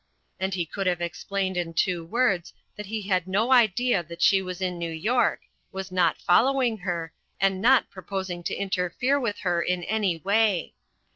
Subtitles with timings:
[0.39, 4.41] And he could have explained in two words that he had no idea that she
[4.41, 9.61] was in New York, was not following her, and not proposing to interfere with her
[9.61, 10.73] in any way.